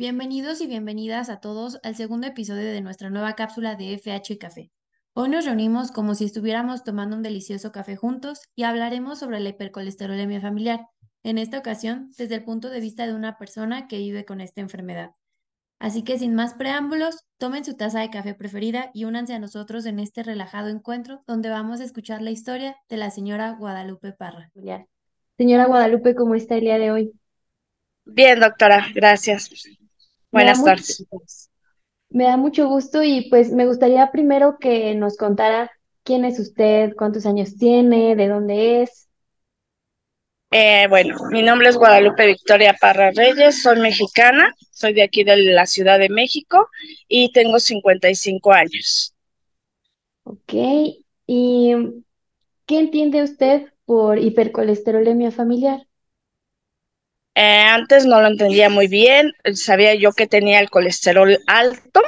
Bienvenidos 0.00 0.60
y 0.60 0.68
bienvenidas 0.68 1.28
a 1.28 1.40
todos 1.40 1.80
al 1.82 1.96
segundo 1.96 2.28
episodio 2.28 2.70
de 2.70 2.80
nuestra 2.80 3.10
nueva 3.10 3.34
cápsula 3.34 3.74
de 3.74 3.94
FH 3.94 4.32
y 4.32 4.38
Café. 4.38 4.70
Hoy 5.12 5.28
nos 5.28 5.44
reunimos 5.44 5.90
como 5.90 6.14
si 6.14 6.24
estuviéramos 6.24 6.84
tomando 6.84 7.16
un 7.16 7.24
delicioso 7.24 7.72
café 7.72 7.96
juntos 7.96 8.42
y 8.54 8.62
hablaremos 8.62 9.18
sobre 9.18 9.40
la 9.40 9.48
hipercolesterolemia 9.48 10.40
familiar, 10.40 10.86
en 11.24 11.36
esta 11.36 11.58
ocasión 11.58 12.12
desde 12.16 12.36
el 12.36 12.44
punto 12.44 12.70
de 12.70 12.78
vista 12.78 13.08
de 13.08 13.14
una 13.14 13.38
persona 13.38 13.88
que 13.88 13.98
vive 13.98 14.24
con 14.24 14.40
esta 14.40 14.60
enfermedad. 14.60 15.10
Así 15.80 16.04
que 16.04 16.16
sin 16.16 16.32
más 16.32 16.54
preámbulos, 16.54 17.24
tomen 17.36 17.64
su 17.64 17.74
taza 17.74 17.98
de 17.98 18.10
café 18.10 18.34
preferida 18.34 18.92
y 18.94 19.02
únanse 19.02 19.34
a 19.34 19.40
nosotros 19.40 19.84
en 19.84 19.98
este 19.98 20.22
relajado 20.22 20.68
encuentro 20.68 21.24
donde 21.26 21.48
vamos 21.48 21.80
a 21.80 21.84
escuchar 21.84 22.22
la 22.22 22.30
historia 22.30 22.76
de 22.88 22.98
la 22.98 23.10
señora 23.10 23.56
Guadalupe 23.58 24.12
Parra. 24.12 24.48
Señora 25.36 25.66
Guadalupe, 25.66 26.14
¿cómo 26.14 26.36
está 26.36 26.54
el 26.54 26.60
día 26.60 26.78
de 26.78 26.92
hoy? 26.92 27.12
Bien, 28.04 28.38
doctora, 28.38 28.86
gracias. 28.94 29.50
Buenas 30.30 30.62
tardes. 30.62 31.04
me 32.10 32.24
da 32.24 32.36
mucho 32.36 32.68
gusto 32.68 33.02
y 33.02 33.28
pues 33.30 33.52
me 33.52 33.66
gustaría 33.66 34.10
primero 34.10 34.58
que 34.58 34.94
nos 34.94 35.16
contara 35.16 35.70
quién 36.04 36.24
es 36.24 36.38
usted, 36.38 36.94
cuántos 36.96 37.26
años 37.26 37.56
tiene, 37.56 38.16
de 38.16 38.28
dónde 38.28 38.82
es. 38.82 39.08
Eh, 40.50 40.86
bueno, 40.88 41.16
mi 41.30 41.42
nombre 41.42 41.68
es 41.68 41.76
Guadalupe 41.76 42.26
Victoria 42.26 42.74
Parra 42.80 43.10
Reyes, 43.10 43.62
soy 43.62 43.80
mexicana, 43.80 44.54
soy 44.70 44.94
de 44.94 45.02
aquí 45.02 45.22
de 45.22 45.36
la 45.36 45.66
Ciudad 45.66 45.98
de 45.98 46.08
México 46.08 46.68
y 47.06 47.30
tengo 47.32 47.58
55 47.58 48.52
años. 48.52 49.14
Ok, 50.24 50.52
¿y 51.26 51.74
qué 52.64 52.78
entiende 52.78 53.22
usted 53.22 53.66
por 53.84 54.18
hipercolesterolemia 54.18 55.30
familiar? 55.30 55.87
Eh, 57.38 57.62
antes 57.62 58.04
no 58.04 58.20
lo 58.20 58.26
entendía 58.26 58.68
muy 58.68 58.88
bien, 58.88 59.32
sabía 59.54 59.94
yo 59.94 60.10
que 60.12 60.26
tenía 60.26 60.58
el 60.58 60.70
colesterol 60.70 61.38
alto, 61.46 62.02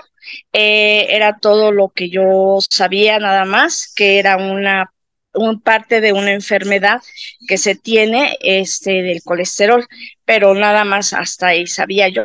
eh, 0.52 1.06
era 1.10 1.38
todo 1.38 1.70
lo 1.70 1.90
que 1.90 2.10
yo 2.10 2.58
sabía 2.68 3.20
nada 3.20 3.44
más, 3.44 3.92
que 3.94 4.18
era 4.18 4.36
una 4.36 4.92
un 5.32 5.60
parte 5.60 6.00
de 6.00 6.12
una 6.12 6.32
enfermedad 6.32 7.00
que 7.46 7.56
se 7.56 7.76
tiene 7.76 8.36
este 8.40 9.02
del 9.02 9.22
colesterol, 9.22 9.86
pero 10.24 10.52
nada 10.54 10.82
más 10.82 11.12
hasta 11.12 11.48
ahí 11.48 11.68
sabía 11.68 12.08
yo. 12.08 12.24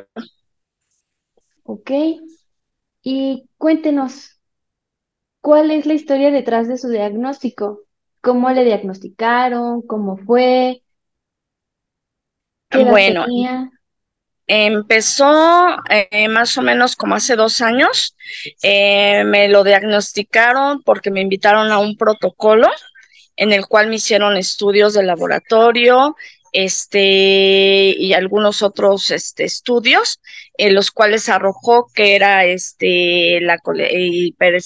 Ok, 1.63 1.91
y 3.03 3.47
cuéntenos, 3.57 4.39
¿cuál 5.41 5.71
es 5.71 5.85
la 5.85 5.93
historia 5.93 6.31
detrás 6.31 6.67
de 6.67 6.77
su 6.77 6.89
diagnóstico? 6.89 7.83
¿Cómo 8.21 8.49
le 8.51 8.65
diagnosticaron? 8.65 9.81
¿Cómo 9.83 10.17
fue? 10.17 10.84
Bueno, 12.83 13.25
empezó 14.47 15.77
eh, 15.89 16.27
más 16.27 16.57
o 16.57 16.61
menos 16.61 16.95
como 16.95 17.15
hace 17.15 17.35
dos 17.35 17.61
años. 17.61 18.15
Eh, 18.61 19.23
me 19.25 19.47
lo 19.47 19.63
diagnosticaron 19.63 20.81
porque 20.83 21.11
me 21.11 21.21
invitaron 21.21 21.71
a 21.71 21.79
un 21.79 21.97
protocolo 21.97 22.69
en 23.37 23.51
el 23.51 23.65
cual 23.67 23.87
me 23.87 23.95
hicieron 23.95 24.37
estudios 24.37 24.93
de 24.93 25.03
laboratorio, 25.03 26.15
este 26.53 27.93
y 27.97 28.13
algunos 28.13 28.61
otros 28.61 29.11
este, 29.11 29.43
estudios, 29.43 30.21
en 30.57 30.73
los 30.73 30.89
cuales 30.91 31.27
arrojó 31.27 31.87
que 31.93 32.15
era 32.15 32.45
este 32.45 33.41
la 33.41 33.59
hiper, 33.99 34.61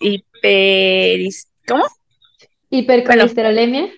hiper 0.00 1.20
¿cómo? 1.66 1.84
Hipercolesterolemia. 2.70 3.92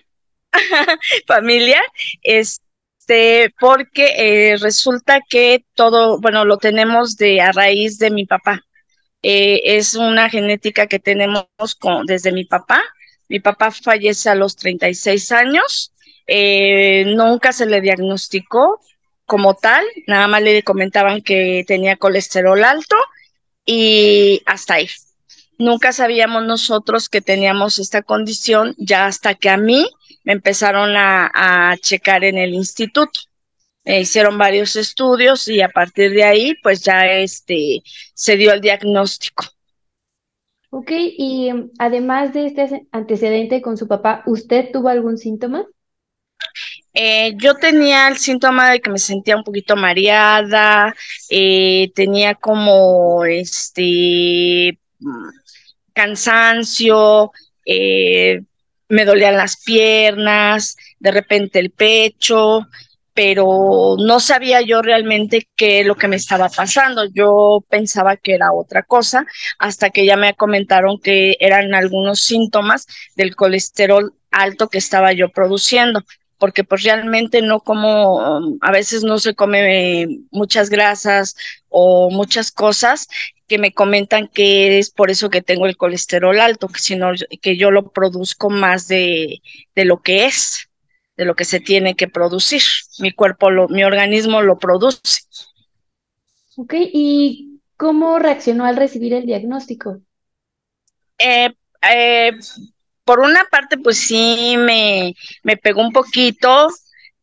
familia, 1.27 1.81
es 2.23 2.61
este, 3.07 3.53
porque 3.59 4.51
eh, 4.51 4.57
resulta 4.57 5.21
que 5.27 5.65
todo, 5.75 6.19
bueno, 6.19 6.43
lo 6.45 6.57
tenemos 6.57 7.15
de 7.15 7.41
a 7.41 7.51
raíz 7.51 7.97
de 7.99 8.11
mi 8.11 8.25
papá. 8.25 8.61
Eh, 9.23 9.61
es 9.77 9.95
una 9.95 10.29
genética 10.29 10.87
que 10.87 10.99
tenemos 10.99 11.47
desde 12.05 12.31
mi 12.31 12.45
papá. 12.45 12.81
Mi 13.29 13.39
papá 13.39 13.71
fallece 13.71 14.29
a 14.29 14.35
los 14.35 14.55
36 14.57 15.31
años. 15.31 15.93
Eh, 16.27 17.05
nunca 17.15 17.53
se 17.53 17.65
le 17.65 17.81
diagnosticó 17.81 18.81
como 19.25 19.55
tal, 19.55 19.85
nada 20.07 20.27
más 20.27 20.41
le 20.41 20.63
comentaban 20.63 21.21
que 21.21 21.63
tenía 21.67 21.97
colesterol 21.97 22.63
alto 22.63 22.95
y 23.65 24.41
hasta 24.45 24.75
ahí. 24.75 24.89
Nunca 25.57 25.91
sabíamos 25.91 26.45
nosotros 26.45 27.09
que 27.09 27.21
teníamos 27.21 27.79
esta 27.79 28.01
condición, 28.03 28.75
ya 28.77 29.05
hasta 29.05 29.35
que 29.35 29.49
a 29.49 29.57
mí 29.57 29.89
me 30.27 30.33
empezaron 30.33 30.93
a, 30.97 31.77
checar 31.79 32.25
en 32.25 32.37
el 32.37 32.53
instituto. 32.53 33.17
Me 33.85 34.01
hicieron 34.01 34.37
varios 34.37 34.75
estudios 34.75 35.47
y 35.47 35.61
a 35.61 35.69
partir 35.69 36.11
de 36.11 36.25
ahí, 36.25 36.53
pues 36.61 36.81
ya 36.81 37.05
este, 37.05 37.81
se 38.13 38.35
dio 38.35 38.51
el 38.51 38.59
diagnóstico. 38.59 39.45
Ok, 40.69 40.91
y 40.91 41.49
um, 41.53 41.69
además 41.79 42.33
de 42.33 42.47
este 42.47 42.87
antecedente 42.91 43.61
con 43.61 43.77
su 43.77 43.87
papá, 43.87 44.23
¿usted 44.25 44.69
tuvo 44.73 44.89
algún 44.89 45.17
síntoma? 45.17 45.65
Eh, 46.93 47.33
yo 47.37 47.55
tenía 47.55 48.09
el 48.09 48.17
síntoma 48.17 48.71
de 48.71 48.81
que 48.81 48.89
me 48.89 48.99
sentía 48.99 49.37
un 49.37 49.45
poquito 49.45 49.77
mareada, 49.77 50.93
eh, 51.29 51.89
tenía 51.95 52.35
como 52.35 53.23
este 53.23 54.77
mm, 54.99 55.29
cansancio, 55.93 57.31
eh, 57.65 58.41
me 58.89 59.05
dolían 59.05 59.37
las 59.37 59.57
piernas, 59.63 60.77
de 60.99 61.11
repente 61.11 61.59
el 61.59 61.71
pecho, 61.71 62.67
pero 63.13 63.95
no 63.97 64.19
sabía 64.19 64.61
yo 64.61 64.81
realmente 64.81 65.47
qué 65.55 65.79
es 65.79 65.87
lo 65.87 65.95
que 65.95 66.07
me 66.07 66.17
estaba 66.17 66.49
pasando. 66.49 67.05
Yo 67.13 67.63
pensaba 67.69 68.15
que 68.15 68.35
era 68.35 68.53
otra 68.53 68.83
cosa, 68.83 69.25
hasta 69.57 69.89
que 69.89 70.05
ya 70.05 70.17
me 70.17 70.35
comentaron 70.35 70.99
que 70.99 71.35
eran 71.39 71.73
algunos 71.73 72.21
síntomas 72.21 72.85
del 73.15 73.35
colesterol 73.35 74.13
alto 74.31 74.69
que 74.69 74.77
estaba 74.77 75.13
yo 75.13 75.29
produciendo 75.29 76.03
porque 76.37 76.63
pues 76.63 76.83
realmente 76.83 77.41
no 77.41 77.61
como, 77.61 78.59
a 78.61 78.71
veces 78.71 79.03
no 79.03 79.17
se 79.17 79.33
come 79.33 80.19
muchas 80.29 80.69
grasas 80.69 81.35
o 81.69 82.11
muchas 82.11 82.51
cosas 82.51 83.07
que 83.47 83.57
me 83.57 83.73
comentan 83.73 84.27
que 84.27 84.79
es 84.79 84.91
por 84.91 85.09
eso 85.09 85.29
que 85.29 85.41
tengo 85.41 85.65
el 85.65 85.77
colesterol 85.77 86.39
alto, 86.39 86.67
que 86.67 86.79
sino 86.79 87.11
que 87.41 87.57
yo 87.57 87.71
lo 87.71 87.91
produzco 87.91 88.49
más 88.49 88.87
de, 88.87 89.41
de 89.75 89.85
lo 89.85 90.01
que 90.01 90.25
es, 90.25 90.69
de 91.15 91.25
lo 91.25 91.35
que 91.35 91.45
se 91.45 91.59
tiene 91.59 91.95
que 91.95 92.07
producir. 92.07 92.61
Mi 92.99 93.11
cuerpo, 93.11 93.49
lo, 93.49 93.67
mi 93.69 93.83
organismo 93.83 94.41
lo 94.41 94.59
produce. 94.59 94.99
Ok, 96.57 96.73
¿y 96.93 97.61
cómo 97.77 98.19
reaccionó 98.19 98.65
al 98.65 98.75
recibir 98.75 99.13
el 99.13 99.25
diagnóstico? 99.25 100.01
Eh, 101.19 101.49
eh, 101.81 102.31
por 103.03 103.19
una 103.19 103.45
parte, 103.49 103.77
pues 103.77 103.97
sí, 103.97 104.55
me, 104.57 105.15
me 105.43 105.57
pegó 105.57 105.81
un 105.81 105.91
poquito, 105.91 106.67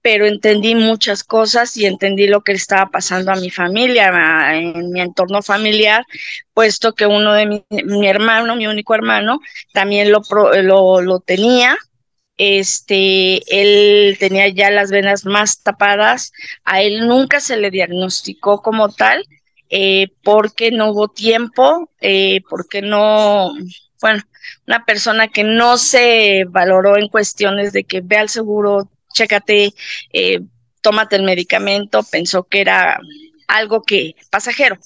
pero 0.05 0.27
entendí 0.27 0.75
muchas 0.75 1.25
cosas 1.25 1.79
y 1.79 1.87
entendí 1.87 2.27
lo 2.27 2.43
que 2.43 2.53
estaba 2.53 2.91
pasando 2.91 3.33
a 3.33 3.37
mi 3.37 3.49
familia, 3.49 4.55
en 4.55 4.91
mi 4.91 5.01
entorno 5.01 5.41
familiar, 5.41 6.05
puesto 6.53 6.93
que 6.93 7.07
uno 7.07 7.33
de 7.33 7.47
mi, 7.47 7.65
mi 7.71 8.07
hermano, 8.07 8.55
mi 8.55 8.67
único 8.67 8.95
hermano, 8.95 9.41
también 9.73 10.13
lo, 10.13 10.21
lo, 10.63 11.01
lo 11.01 11.21
tenía. 11.21 11.79
Este, 12.37 13.41
él 13.49 14.19
tenía 14.21 14.47
ya 14.49 14.71
las 14.71 14.91
venas 14.91 15.25
más 15.25 15.63
tapadas, 15.63 16.33
a 16.65 16.83
él 16.83 17.09
nunca 17.09 17.41
se 17.41 17.57
le 17.57 17.71
diagnosticó 17.71 18.61
como 18.61 18.91
tal, 18.91 19.25
eh, 19.71 20.09
porque 20.23 20.71
no 20.71 20.91
hubo 20.91 21.09
tiempo, 21.09 21.89
eh, 22.03 22.43
porque 22.51 22.83
no, 22.83 23.55
bueno, 24.03 24.23
una 24.67 24.85
persona 24.85 25.29
que 25.29 25.45
no 25.45 25.79
se 25.79 26.45
valoró 26.47 26.99
en 26.99 27.09
cuestiones 27.09 27.73
de 27.73 27.85
que 27.85 28.03
ve 28.03 28.19
al 28.19 28.29
seguro, 28.29 28.91
chécate, 29.15 29.73
eh, 30.13 30.41
tómate 30.83 31.17
el 31.17 31.23
medicamento, 31.23 32.03
pensó 32.03 32.45
que 32.45 32.61
era 32.61 33.01
algo 33.49 33.83
que 33.83 34.17
pasajero, 34.31 34.79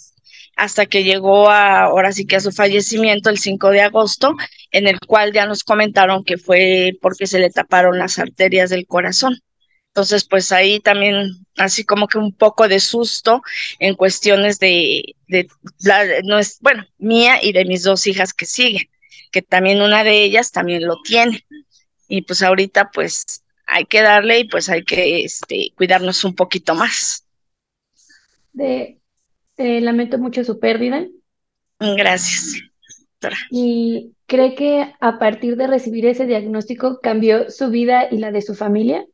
hasta 0.57 0.87
que 0.87 1.05
llegó 1.05 1.51
a, 1.51 1.85
ahora 1.85 2.13
sí 2.13 2.27
que 2.27 2.37
a 2.37 2.41
su 2.41 2.53
fallecimiento 2.53 3.31
el 3.31 3.39
5 3.39 3.71
de 3.71 3.83
agosto, 3.83 4.35
en 4.71 4.87
el 4.87 5.01
cual 5.01 5.33
ya 5.33 5.47
nos 5.47 5.65
comentaron 5.65 6.25
que 6.25 6.39
fue 6.39 6.93
porque 7.03 7.27
se 7.27 7.41
le 7.41 7.51
taparon 7.51 7.99
las 7.99 8.19
arterias 8.19 8.71
del 8.71 8.87
corazón. 8.87 9.41
Entonces, 9.89 10.25
pues 10.25 10.53
ahí 10.53 10.81
también, 10.81 11.47
así 11.57 11.85
como 11.85 12.07
que 12.07 12.19
un 12.19 12.33
poco 12.33 12.69
de 12.69 12.79
susto 12.79 13.43
en 13.81 13.95
cuestiones 13.97 14.61
de, 14.61 15.17
la, 15.81 16.05
no 16.25 16.39
es, 16.39 16.59
bueno, 16.61 16.85
mía 16.99 17.39
y 17.43 17.53
de 17.53 17.65
mis 17.65 17.83
dos 17.83 18.07
hijas 18.07 18.33
que 18.33 18.47
siguen 18.47 18.89
que 19.31 19.43
también 19.43 19.83
una 19.83 20.05
de 20.05 20.23
ellas 20.23 20.53
también 20.53 20.87
lo 20.87 21.01
tiene. 21.03 21.47
Y 22.09 22.23
pues 22.23 22.43
ahorita 22.43 22.91
pues 22.93 23.43
hay 23.69 23.85
que 23.85 24.03
darle 24.03 24.41
y 24.41 24.49
pues 24.49 24.69
hay 24.69 24.83
que 24.83 25.25
este, 25.25 25.73
cuidarnos 25.77 26.25
un 26.25 26.35
poquito 26.35 26.75
más. 26.75 27.25
De, 28.53 28.99
eh, 29.59 29.81
lamento 29.81 30.19
mucho 30.19 30.43
su 30.43 30.59
pérdida. 30.59 31.07
Gracias. 31.79 32.55
¿Y 33.51 34.15
cree 34.27 34.55
que 34.55 34.95
a 35.01 35.19
partir 35.19 35.57
de 35.57 35.67
recibir 35.67 36.07
ese 36.07 36.27
diagnóstico 36.27 37.01
cambió 37.01 37.51
su 37.51 37.69
vida 37.71 38.09
y 38.11 38.19
la 38.19 38.33
de 38.33 38.43
su 38.43 38.55
familia? 38.55 39.07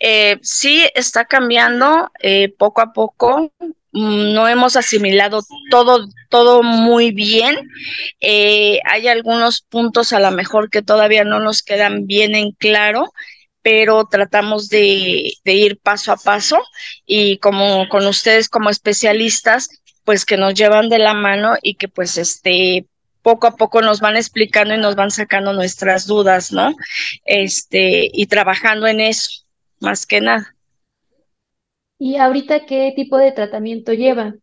Eh, 0.00 0.38
sí, 0.42 0.86
está 0.94 1.24
cambiando 1.24 2.10
eh, 2.20 2.54
poco 2.56 2.80
a 2.80 2.92
poco, 2.92 3.52
no 3.96 4.46
hemos 4.46 4.76
asimilado 4.76 5.40
todo, 5.70 6.06
todo 6.28 6.62
muy 6.62 7.12
bien. 7.12 7.56
Eh, 8.20 8.78
hay 8.84 9.08
algunos 9.08 9.62
puntos 9.62 10.12
a 10.12 10.20
lo 10.20 10.30
mejor 10.30 10.68
que 10.70 10.82
todavía 10.82 11.24
no 11.24 11.40
nos 11.40 11.62
quedan 11.62 12.06
bien 12.06 12.34
en 12.34 12.52
claro, 12.52 13.12
pero 13.62 14.06
tratamos 14.06 14.68
de, 14.68 15.32
de 15.44 15.54
ir 15.54 15.78
paso 15.78 16.12
a 16.12 16.16
paso 16.16 16.62
y 17.06 17.38
como 17.38 17.88
con 17.88 18.06
ustedes 18.06 18.48
como 18.48 18.68
especialistas, 18.68 19.70
pues 20.04 20.24
que 20.26 20.36
nos 20.36 20.54
llevan 20.54 20.88
de 20.90 20.98
la 20.98 21.14
mano 21.14 21.54
y 21.62 21.74
que 21.74 21.88
pues 21.88 22.18
este 22.18 22.86
poco 23.22 23.46
a 23.46 23.56
poco 23.56 23.80
nos 23.80 24.00
van 24.00 24.16
explicando 24.16 24.74
y 24.74 24.78
nos 24.78 24.94
van 24.94 25.10
sacando 25.10 25.52
nuestras 25.52 26.06
dudas, 26.06 26.52
¿no? 26.52 26.76
Este, 27.24 28.10
y 28.12 28.26
trabajando 28.26 28.86
en 28.86 29.00
eso, 29.00 29.42
más 29.80 30.06
que 30.06 30.20
nada. 30.20 30.55
¿Y 31.98 32.16
ahorita 32.16 32.66
qué 32.66 32.92
tipo 32.94 33.16
de 33.16 33.32
tratamiento 33.32 33.92
lleva? 33.92 34.34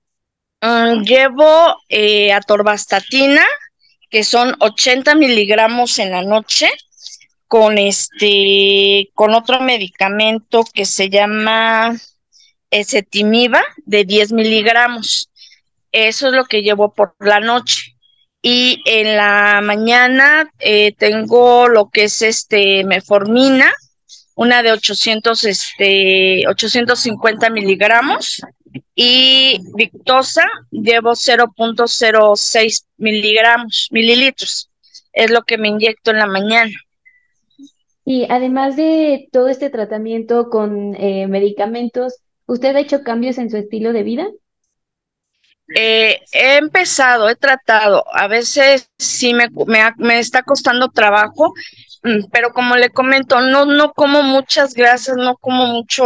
Mm, 0.62 1.04
llevo 1.04 1.76
eh, 1.90 2.32
atorvastatina, 2.32 3.44
que 4.10 4.24
son 4.24 4.56
80 4.60 5.16
miligramos 5.16 6.00
en 6.00 6.12
la 6.12 6.24
noche, 6.24 6.70
con 7.48 7.78
este, 7.78 9.12
con 9.14 9.36
otro 9.36 9.60
medicamento 9.60 10.64
que 10.74 10.86
se 10.86 11.10
llama 11.10 11.96
ezetimiba 12.72 13.62
de 13.86 14.06
10 14.06 14.34
miligramos. 14.34 15.30
Eso 15.92 16.28
es 16.28 16.34
lo 16.34 16.46
que 16.46 16.64
llevo 16.64 16.94
por 16.94 17.16
la 17.20 17.40
noche. 17.40 17.96
Y 18.42 18.82
en 18.86 19.16
la 19.16 19.62
mañana 19.64 20.52
eh, 20.60 20.94
tengo 20.98 21.68
lo 21.68 21.90
que 21.90 22.06
es 22.06 22.22
este 22.22 22.84
meformina, 22.84 23.72
una 24.36 24.64
de 24.64 24.72
800, 24.72 25.44
este, 25.44 26.44
850 26.48 27.50
miligramos 27.50 28.42
y 28.96 29.60
Victosa 29.76 30.44
llevo 30.72 31.12
0.06 31.12 32.86
miligramos, 32.98 33.88
mililitros. 33.92 34.70
Es 35.12 35.30
lo 35.32 35.44
que 35.44 35.58
me 35.58 35.68
inyecto 35.68 36.12
en 36.12 36.18
la 36.18 36.28
mañana. 36.28 36.72
Y 38.06 38.26
además 38.30 38.76
de 38.76 39.30
todo 39.32 39.48
este 39.48 39.70
tratamiento 39.70 40.50
con 40.50 40.96
eh, 40.96 41.28
medicamentos, 41.28 42.18
¿usted 42.46 42.76
ha 42.76 42.80
hecho 42.80 43.04
cambios 43.04 43.38
en 43.38 43.50
su 43.50 43.58
estilo 43.58 43.94
de 43.94 44.04
vida? 44.04 44.28
Eh, 45.76 46.20
he 46.34 46.58
empezado, 46.58 47.30
he 47.30 47.36
tratado, 47.36 48.04
a 48.14 48.28
veces 48.28 48.90
sí 48.98 49.34
me, 49.34 49.48
me, 49.66 49.80
me 49.98 50.20
está 50.20 50.44
costando 50.44 50.90
trabajo, 50.90 51.54
pero 52.32 52.52
como 52.54 52.76
le 52.76 52.90
comento, 52.90 53.40
no, 53.42 53.66
no 53.66 53.94
como 53.94 54.24
muchas 54.24 54.74
grasas, 54.74 55.16
no 55.16 55.38
como 55.38 55.68
mucho, 55.68 56.06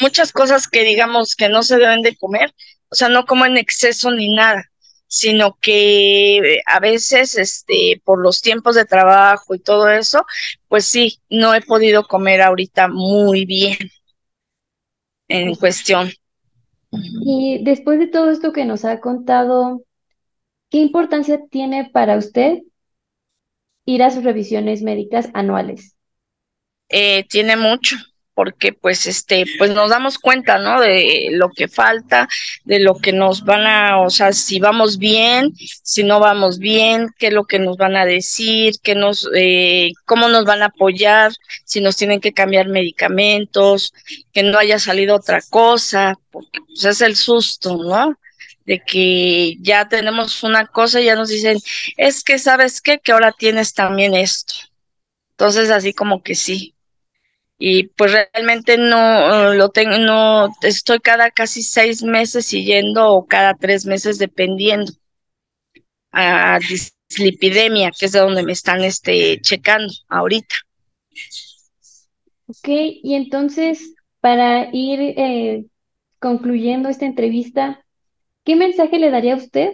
muchas 0.00 0.32
cosas 0.32 0.68
que 0.68 0.82
digamos 0.84 1.36
que 1.36 1.48
no 1.48 1.62
se 1.62 1.76
deben 1.76 2.02
de 2.02 2.16
comer, 2.16 2.52
o 2.90 2.94
sea, 2.94 3.08
no 3.08 3.24
como 3.24 3.46
en 3.46 3.56
exceso 3.56 4.10
ni 4.10 4.34
nada, 4.34 4.64
sino 5.06 5.56
que 5.60 6.60
a 6.66 6.80
veces, 6.80 7.36
este, 7.36 8.00
por 8.04 8.20
los 8.20 8.40
tiempos 8.42 8.74
de 8.74 8.84
trabajo 8.84 9.54
y 9.54 9.60
todo 9.60 9.88
eso, 9.90 10.24
pues 10.68 10.86
sí, 10.86 11.20
no 11.30 11.54
he 11.54 11.60
podido 11.60 12.06
comer 12.06 12.42
ahorita 12.42 12.88
muy 12.88 13.44
bien 13.44 13.76
en 15.28 15.54
cuestión. 15.54 16.10
Y 16.90 17.62
después 17.62 17.98
de 17.98 18.08
todo 18.08 18.30
esto 18.30 18.52
que 18.52 18.64
nos 18.64 18.84
ha 18.84 19.00
contado, 19.00 19.82
¿qué 20.68 20.78
importancia 20.78 21.40
tiene 21.50 21.88
para 21.90 22.16
usted 22.16 22.58
ir 23.84 24.02
a 24.02 24.10
sus 24.10 24.24
revisiones 24.24 24.82
médicas 24.82 25.30
anuales? 25.34 25.96
Eh, 26.88 27.24
tiene 27.28 27.56
mucho, 27.56 27.96
porque 28.34 28.72
pues 28.72 29.06
este, 29.06 29.44
pues 29.58 29.70
nos 29.72 29.90
damos 29.90 30.18
cuenta, 30.18 30.58
¿no? 30.58 30.80
De 30.80 31.28
lo 31.32 31.50
que 31.50 31.68
falta, 31.68 32.28
de 32.64 32.80
lo 32.80 32.94
que 32.96 33.12
nos 33.12 33.44
van 33.44 33.66
a, 33.66 34.00
o 34.00 34.10
sea, 34.10 34.32
si 34.32 34.60
vamos 34.60 34.98
bien, 34.98 35.52
si 35.82 36.02
no 36.04 36.20
vamos 36.20 36.58
bien, 36.58 37.08
qué 37.18 37.28
es 37.28 37.32
lo 37.32 37.44
que 37.44 37.58
nos 37.58 37.76
van 37.76 37.96
a 37.96 38.04
decir, 38.04 38.74
qué 38.82 38.94
nos, 38.94 39.28
eh, 39.34 39.92
cómo 40.04 40.28
nos 40.28 40.44
van 40.44 40.62
a 40.62 40.66
apoyar, 40.66 41.32
si 41.64 41.80
nos 41.80 41.96
tienen 41.96 42.20
que 42.20 42.32
cambiar 42.32 42.68
medicamentos, 42.68 43.92
que 44.32 44.42
no 44.42 44.58
haya 44.58 44.78
salido 44.78 45.16
otra 45.16 45.40
cosa, 45.50 46.18
porque 46.30 46.60
pues 46.66 46.84
es 46.84 47.00
el 47.00 47.16
susto, 47.16 47.76
¿no? 47.76 48.16
De 48.64 48.80
que 48.80 49.56
ya 49.60 49.88
tenemos 49.88 50.42
una 50.42 50.66
cosa 50.66 51.00
y 51.00 51.06
ya 51.06 51.16
nos 51.16 51.28
dicen, 51.28 51.58
es 51.96 52.22
que 52.22 52.38
sabes 52.38 52.80
qué, 52.80 52.98
que 53.00 53.12
ahora 53.12 53.32
tienes 53.32 53.74
también 53.74 54.14
esto. 54.14 54.54
Entonces, 55.32 55.70
así 55.70 55.92
como 55.92 56.22
que 56.22 56.34
sí, 56.34 56.74
y 57.64 57.84
pues 57.84 58.10
realmente 58.10 58.76
no 58.76 59.54
lo 59.54 59.70
tengo, 59.70 59.96
no 59.98 60.48
estoy 60.62 60.98
cada 60.98 61.30
casi 61.30 61.62
seis 61.62 62.02
meses 62.02 62.44
siguiendo 62.44 63.08
o 63.12 63.24
cada 63.24 63.54
tres 63.54 63.86
meses 63.86 64.18
dependiendo 64.18 64.92
a 66.10 66.58
dislipidemia, 66.58 67.92
que 67.96 68.06
es 68.06 68.12
de 68.12 68.18
donde 68.18 68.42
me 68.42 68.50
están 68.50 68.82
este, 68.82 69.40
checando 69.42 69.92
ahorita. 70.08 70.56
Ok, 72.48 72.68
y 72.68 73.14
entonces 73.14 73.94
para 74.20 74.68
ir 74.72 75.00
eh, 75.00 75.66
concluyendo 76.18 76.88
esta 76.88 77.06
entrevista, 77.06 77.81
¿qué 78.44 78.56
mensaje 78.56 78.98
le 78.98 79.10
daría 79.10 79.36
usted 79.36 79.72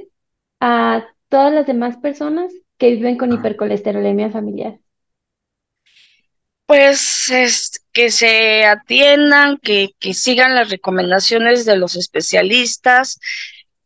a 0.61 1.07
todas 1.29 1.53
las 1.53 1.67
demás 1.67 1.97
personas 1.99 2.53
que 2.79 2.91
viven 2.91 3.17
con 3.17 3.33
hipercolesterolemia 3.33 4.31
familiar? 4.31 4.79
Pues 6.67 7.31
es 7.31 7.83
que 7.93 8.11
se 8.11 8.65
atiendan, 8.67 9.57
que, 9.59 9.91
que 9.99 10.13
sigan 10.13 10.55
las 10.55 10.71
recomendaciones 10.71 11.65
de 11.65 11.77
los 11.77 11.97
especialistas, 11.97 13.19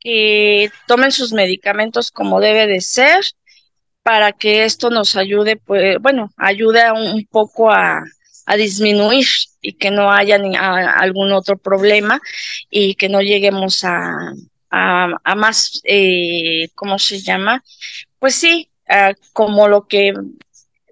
que 0.01 0.71
tomen 0.89 1.13
sus 1.13 1.33
medicamentos 1.33 2.11
como 2.11 2.41
debe 2.41 2.67
de 2.67 2.81
ser 2.81 3.21
para 4.03 4.33
que 4.33 4.65
esto 4.65 4.91
nos 4.91 5.15
ayude, 5.17 5.57
pues, 5.57 5.99
bueno, 6.01 6.31
ayude 6.37 6.91
un 6.91 7.25
poco 7.31 7.71
a, 7.71 8.03
a 8.47 8.57
disminuir 8.57 9.27
y 9.61 9.75
que 9.75 9.93
no 9.93 10.11
haya 10.11 10.39
ni 10.39 10.57
a, 10.57 10.91
algún 10.91 11.31
otro 11.33 11.57
problema 11.57 12.21
y 12.69 12.97
que 12.97 13.09
no 13.09 13.21
lleguemos 13.21 13.85
a, 13.85 14.35
a, 14.73 15.09
a 15.23 15.35
más, 15.37 15.81
eh, 15.85 16.71
¿cómo 16.75 16.99
se 16.99 17.21
llama? 17.21 17.63
Pues 18.19 18.35
sí, 18.35 18.71
como 19.33 19.69
lo 19.69 19.87
que 19.87 20.15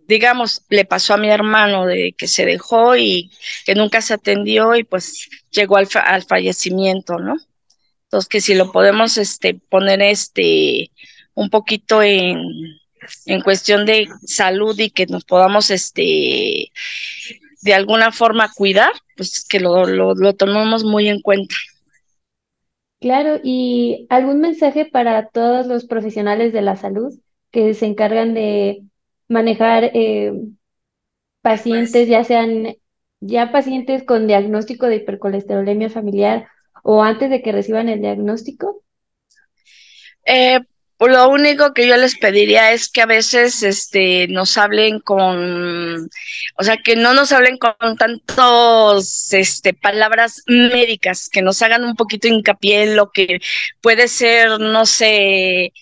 digamos, 0.06 0.64
le 0.68 0.84
pasó 0.84 1.14
a 1.14 1.18
mi 1.18 1.30
hermano 1.30 1.86
de 1.86 2.14
que 2.18 2.26
se 2.26 2.44
dejó 2.44 2.96
y 2.96 3.30
que 3.64 3.76
nunca 3.76 4.02
se 4.02 4.14
atendió 4.14 4.74
y 4.74 4.82
pues 4.82 5.28
llegó 5.52 5.76
al, 5.76 5.88
al 6.04 6.24
fallecimiento, 6.24 7.18
¿no? 7.18 7.36
Entonces 8.04 8.28
que 8.28 8.40
si 8.40 8.54
lo 8.54 8.72
podemos 8.72 9.16
este 9.18 9.54
poner 9.54 10.02
este 10.02 10.90
un 11.34 11.48
poquito 11.48 12.02
en, 12.02 12.40
en 13.26 13.40
cuestión 13.42 13.86
de 13.86 14.08
salud 14.26 14.76
y 14.80 14.90
que 14.90 15.06
nos 15.06 15.24
podamos 15.24 15.70
este 15.70 16.72
de 17.62 17.74
alguna 17.74 18.10
forma 18.10 18.52
cuidar, 18.52 18.92
pues 19.16 19.44
que 19.44 19.60
lo, 19.60 19.86
lo, 19.86 20.14
lo 20.14 20.34
tomemos 20.34 20.82
muy 20.82 21.08
en 21.08 21.20
cuenta. 21.20 21.54
Claro, 23.00 23.40
y 23.42 24.06
algún 24.10 24.40
mensaje 24.40 24.84
para 24.84 25.28
todos 25.28 25.66
los 25.66 25.86
profesionales 25.86 26.52
de 26.52 26.60
la 26.60 26.76
salud 26.76 27.18
que 27.50 27.72
se 27.72 27.86
encargan 27.86 28.34
de 28.34 28.82
manejar 29.26 29.90
eh, 29.94 30.32
pacientes, 31.40 32.08
ya 32.08 32.24
sean 32.24 32.74
ya 33.20 33.52
pacientes 33.52 34.04
con 34.04 34.26
diagnóstico 34.26 34.86
de 34.86 34.96
hipercolesterolemia 34.96 35.88
familiar 35.88 36.48
o 36.82 37.02
antes 37.02 37.30
de 37.30 37.42
que 37.42 37.52
reciban 37.52 37.88
el 37.88 38.00
diagnóstico? 38.00 38.82
Eh, 40.26 40.60
lo 41.08 41.28
único 41.28 41.72
que 41.72 41.86
yo 41.86 41.96
les 41.96 42.18
pediría 42.18 42.72
es 42.72 42.88
que 42.90 43.00
a 43.02 43.06
veces 43.06 43.62
este 43.62 44.28
nos 44.28 44.58
hablen 44.58 45.00
con 45.00 46.10
o 46.56 46.62
sea 46.62 46.76
que 46.76 46.96
no 46.96 47.14
nos 47.14 47.32
hablen 47.32 47.56
con 47.58 47.96
tantos 47.96 49.32
este 49.32 49.72
palabras 49.72 50.42
médicas 50.46 51.28
que 51.30 51.42
nos 51.42 51.62
hagan 51.62 51.84
un 51.84 51.96
poquito 51.96 52.28
hincapié 52.28 52.82
en 52.82 52.96
lo 52.96 53.10
que 53.10 53.40
puede 53.80 54.08
ser 54.08 54.60
no 54.60 54.84
sé 54.84 55.72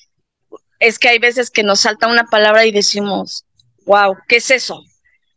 es 0.78 0.98
que 0.98 1.08
hay 1.08 1.18
veces 1.18 1.50
que 1.50 1.62
nos 1.62 1.80
salta 1.80 2.08
una 2.08 2.24
palabra 2.26 2.64
y 2.66 2.72
decimos, 2.72 3.44
wow, 3.86 4.16
¿qué 4.28 4.36
es 4.36 4.50
eso? 4.50 4.82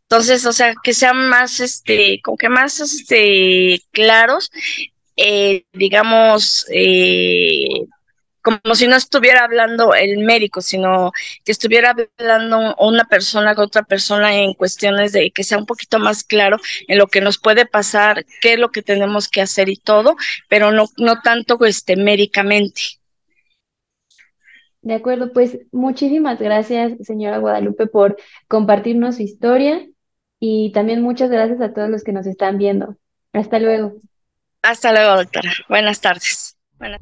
Entonces, 0.02 0.44
o 0.46 0.52
sea, 0.52 0.74
que 0.82 0.94
sean 0.94 1.28
más, 1.28 1.60
este, 1.60 2.20
como 2.22 2.36
que 2.36 2.48
más, 2.48 2.80
este, 2.80 3.80
claros, 3.92 4.50
eh, 5.16 5.64
digamos, 5.72 6.66
eh, 6.70 7.86
como 8.42 8.74
si 8.74 8.86
no 8.86 8.96
estuviera 8.96 9.44
hablando 9.44 9.94
el 9.94 10.18
médico, 10.18 10.60
sino 10.60 11.12
que 11.44 11.52
estuviera 11.52 11.94
hablando 12.18 12.74
una 12.78 13.04
persona 13.04 13.54
con 13.54 13.66
otra 13.66 13.84
persona 13.84 14.34
en 14.36 14.54
cuestiones 14.54 15.12
de 15.12 15.30
que 15.30 15.44
sea 15.44 15.58
un 15.58 15.66
poquito 15.66 15.98
más 15.98 16.24
claro 16.24 16.58
en 16.88 16.98
lo 16.98 17.06
que 17.06 17.20
nos 17.20 17.38
puede 17.38 17.66
pasar, 17.66 18.24
qué 18.40 18.54
es 18.54 18.58
lo 18.58 18.70
que 18.70 18.82
tenemos 18.82 19.28
que 19.28 19.40
hacer 19.40 19.68
y 19.68 19.76
todo, 19.76 20.16
pero 20.48 20.72
no, 20.72 20.86
no 20.96 21.20
tanto 21.22 21.58
este 21.64 21.96
médicamente. 21.96 22.82
De 24.82 24.94
acuerdo, 24.94 25.32
pues 25.32 25.58
muchísimas 25.70 26.40
gracias, 26.40 26.94
señora 27.02 27.38
Guadalupe, 27.38 27.86
por 27.86 28.16
compartirnos 28.48 29.16
su 29.16 29.22
historia 29.22 29.86
y 30.40 30.72
también 30.72 31.02
muchas 31.02 31.30
gracias 31.30 31.60
a 31.60 31.72
todos 31.72 31.88
los 31.88 32.02
que 32.02 32.12
nos 32.12 32.26
están 32.26 32.58
viendo. 32.58 32.96
Hasta 33.32 33.60
luego. 33.60 33.94
Hasta 34.60 34.92
luego, 34.92 35.16
doctora. 35.16 35.52
Buenas 35.68 36.00
tardes. 36.00 36.56
Buenas 36.78 37.00